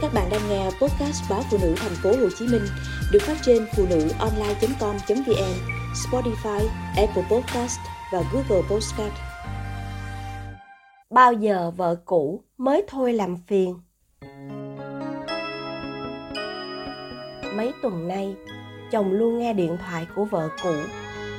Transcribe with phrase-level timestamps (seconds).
[0.00, 2.62] Các bạn đang nghe podcast báo phụ nữ thành phố Hồ Chí Minh
[3.12, 5.54] được phát trên phụ nữ online.com.vn,
[5.94, 7.78] Spotify, Apple Podcast
[8.12, 9.12] và Google Podcast.
[11.10, 13.80] Bao giờ vợ cũ mới thôi làm phiền?
[17.56, 18.36] Mấy tuần nay,
[18.90, 20.74] chồng luôn nghe điện thoại của vợ cũ,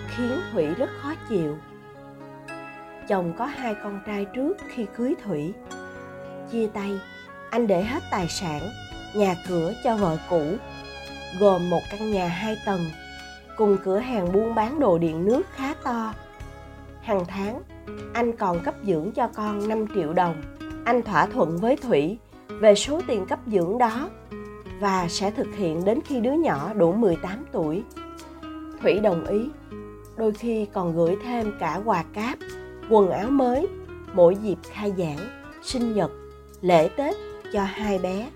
[0.07, 1.57] khiến Thủy rất khó chịu.
[3.07, 5.53] Chồng có hai con trai trước khi cưới Thủy.
[6.51, 6.99] Chia tay
[7.49, 8.61] anh để hết tài sản
[9.13, 10.43] nhà cửa cho vợ cũ
[11.39, 12.85] gồm một căn nhà hai tầng
[13.57, 16.13] cùng cửa hàng buôn bán đồ điện nước khá to
[17.01, 17.61] hàng tháng
[18.13, 20.41] anh còn cấp dưỡng cho con 5 triệu đồng
[20.85, 22.17] anh thỏa thuận với thủy
[22.49, 24.09] về số tiền cấp dưỡng đó
[24.79, 27.83] và sẽ thực hiện đến khi đứa nhỏ đủ 18 tuổi.
[28.81, 29.49] Thủy đồng ý,
[30.17, 32.39] đôi khi còn gửi thêm cả quà cáp,
[32.89, 33.67] quần áo mới
[34.13, 35.17] mỗi dịp khai giảng,
[35.61, 36.11] sinh nhật,
[36.61, 37.15] lễ Tết
[37.53, 38.29] cho hai bé.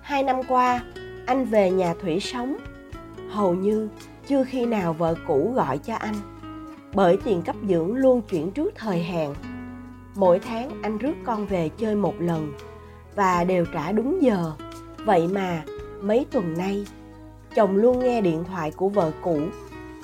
[0.00, 0.82] Hai năm qua,
[1.26, 2.56] anh về nhà Thủy sống.
[3.30, 3.88] Hầu như
[4.28, 6.14] chưa khi nào vợ cũ gọi cho anh.
[6.94, 9.34] Bởi tiền cấp dưỡng luôn chuyển trước thời hạn.
[10.14, 12.52] Mỗi tháng anh rước con về chơi một lần
[13.14, 14.52] và đều trả đúng giờ.
[15.04, 15.62] Vậy mà
[16.00, 16.86] mấy tuần nay,
[17.54, 19.40] chồng luôn nghe điện thoại của vợ cũ,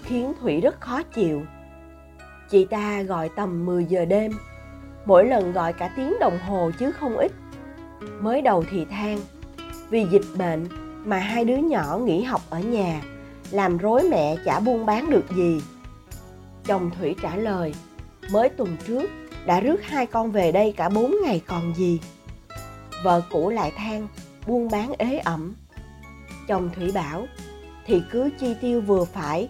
[0.02, 1.42] khiến Thủy rất khó chịu.
[2.50, 4.32] Chị ta gọi tầm 10 giờ đêm,
[5.04, 7.32] mỗi lần gọi cả tiếng đồng hồ chứ không ít
[8.20, 9.18] mới đầu thì than.
[9.90, 10.68] Vì dịch bệnh
[11.04, 13.02] mà hai đứa nhỏ nghỉ học ở nhà,
[13.50, 15.62] làm rối mẹ chả buôn bán được gì.
[16.64, 17.74] Chồng thủy trả lời,
[18.30, 19.10] mới tuần trước
[19.46, 22.00] đã rước hai con về đây cả bốn ngày còn gì.
[23.04, 24.08] Vợ cũ lại than,
[24.46, 25.54] buôn bán ế ẩm.
[26.48, 27.26] Chồng thủy bảo,
[27.86, 29.48] thì cứ chi tiêu vừa phải,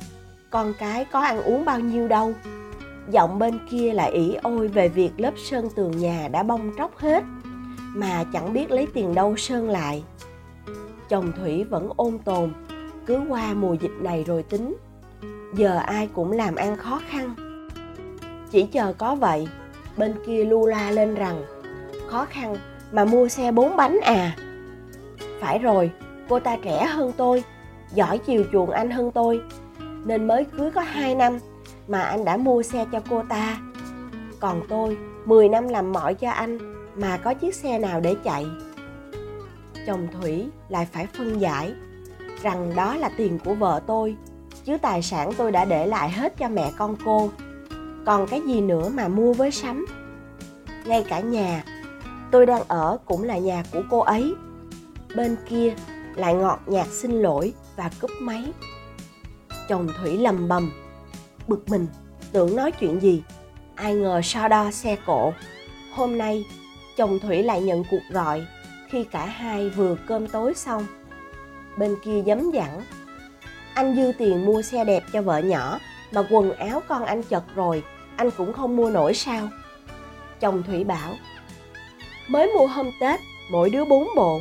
[0.50, 2.32] con cái có ăn uống bao nhiêu đâu.
[3.10, 6.98] Giọng bên kia lại ỉ ôi về việc lớp sơn tường nhà đã bong tróc
[6.98, 7.24] hết
[7.94, 10.04] mà chẳng biết lấy tiền đâu sơn lại.
[11.08, 12.52] Chồng thủy vẫn ôn tồn,
[13.06, 14.76] cứ qua mùa dịch này rồi tính.
[15.54, 17.34] Giờ ai cũng làm ăn khó khăn.
[18.50, 19.48] Chỉ chờ có vậy,
[19.96, 21.42] bên kia lu la lên rằng,
[22.06, 22.56] khó khăn
[22.92, 24.36] mà mua xe bốn bánh à.
[25.40, 25.90] Phải rồi,
[26.28, 27.44] cô ta trẻ hơn tôi,
[27.94, 29.40] giỏi chiều chuộng anh hơn tôi,
[30.04, 31.38] nên mới cưới có hai năm
[31.88, 33.58] mà anh đã mua xe cho cô ta.
[34.40, 38.46] Còn tôi 10 năm làm mọi cho anh mà có chiếc xe nào để chạy?
[39.86, 41.72] Chồng thủy lại phải phân giải
[42.42, 44.16] rằng đó là tiền của vợ tôi,
[44.64, 47.30] chứ tài sản tôi đã để lại hết cho mẹ con cô.
[48.06, 49.86] Còn cái gì nữa mà mua với sắm?
[50.84, 51.64] Ngay cả nhà,
[52.30, 54.34] tôi đang ở cũng là nhà của cô ấy.
[55.16, 55.74] Bên kia
[56.16, 58.52] lại ngọt nhạt xin lỗi và cúp máy.
[59.68, 60.72] Chồng thủy lầm bầm,
[61.48, 61.86] bực mình,
[62.32, 63.22] tưởng nói chuyện gì.
[63.74, 65.32] Ai ngờ so đo xe cộ.
[65.94, 66.44] Hôm nay
[66.96, 68.46] chồng Thủy lại nhận cuộc gọi
[68.88, 70.86] khi cả hai vừa cơm tối xong.
[71.78, 72.82] Bên kia dấm dặn,
[73.74, 75.78] anh dư tiền mua xe đẹp cho vợ nhỏ
[76.12, 77.82] mà quần áo con anh chật rồi,
[78.16, 79.48] anh cũng không mua nổi sao?
[80.40, 81.14] Chồng Thủy bảo,
[82.28, 84.40] mới mua hôm Tết, mỗi đứa bốn bộ,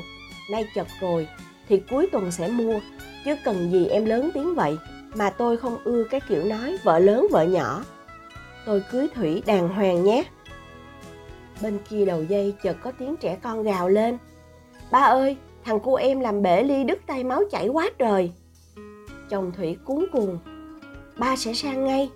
[0.52, 1.28] nay chật rồi
[1.70, 2.80] thì cuối tuần sẽ mua,
[3.26, 4.78] chứ cần gì em lớn tiếng vậy
[5.16, 7.84] mà tôi không ưa cái kiểu nói vợ lớn vợ nhỏ.
[8.66, 10.24] Tôi cưới Thủy đàng hoàng nhé.
[11.62, 14.18] Bên kia đầu dây chợt có tiếng trẻ con gào lên.
[14.92, 18.32] Ba ơi, thằng cô em làm bể ly đứt tay máu chảy quá trời.
[19.30, 20.40] Chồng Thủy cuốn cuồng.
[21.18, 22.10] Ba sẽ sang ngay.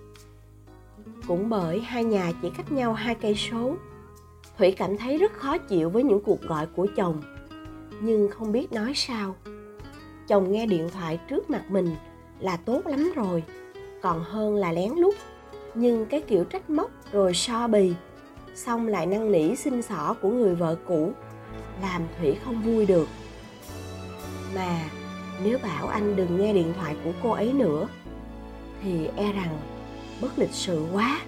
[1.26, 3.74] Cũng bởi hai nhà chỉ cách nhau hai cây số.
[4.58, 7.22] Thủy cảm thấy rất khó chịu với những cuộc gọi của chồng.
[8.00, 9.34] Nhưng không biết nói sao.
[10.28, 11.96] Chồng nghe điện thoại trước mặt mình
[12.40, 13.42] là tốt lắm rồi.
[14.02, 15.14] Còn hơn là lén lút.
[15.74, 17.94] Nhưng cái kiểu trách móc rồi so bì
[18.58, 21.12] xong lại năn nỉ xin xỏ của người vợ cũ,
[21.82, 23.08] làm thủy không vui được.
[24.54, 24.90] Mà
[25.44, 27.88] nếu bảo anh đừng nghe điện thoại của cô ấy nữa,
[28.82, 29.58] thì e rằng
[30.20, 31.20] bất lịch sự quá.